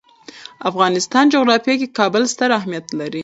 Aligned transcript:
د 0.03 0.03
افغانستان 0.69 1.23
جغرافیه 1.33 1.75
کې 1.81 1.93
کابل 1.99 2.23
ستر 2.33 2.49
اهمیت 2.59 2.85
لري. 2.99 3.19